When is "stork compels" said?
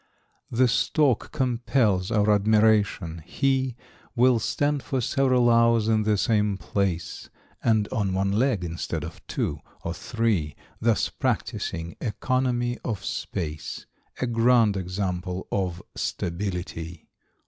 0.67-2.09